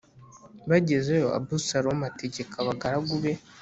Bagezeyo 0.69 1.27
Abusalomu 1.37 2.03
ategeka 2.11 2.53
abagaragu 2.61 3.13
be 3.23 3.33